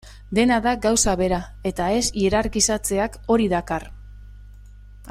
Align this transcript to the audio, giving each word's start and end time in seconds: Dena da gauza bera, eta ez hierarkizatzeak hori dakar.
Dena 0.37 0.55
da 0.67 0.71
gauza 0.85 1.13
bera, 1.19 1.39
eta 1.73 1.91
ez 1.99 2.07
hierarkizatzeak 2.23 3.21
hori 3.35 3.49
dakar. 3.57 3.87